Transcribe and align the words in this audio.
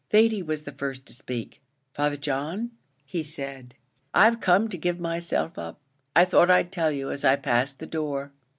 Thady 0.09 0.41
was 0.41 0.63
the 0.63 0.71
first 0.71 1.05
to 1.05 1.13
speak, 1.13 1.61
"Father 1.93 2.17
John," 2.17 2.71
he 3.05 3.21
said, 3.21 3.75
"I've 4.15 4.39
come 4.39 4.67
to 4.69 4.75
give 4.79 4.99
myself 4.99 5.59
up; 5.59 5.79
I 6.15 6.25
thought 6.25 6.49
I'd 6.49 6.71
tell 6.71 6.89
you, 6.91 7.11
as 7.11 7.23
I 7.23 7.35
passed 7.35 7.77
the 7.77 7.85
door." 7.85 8.31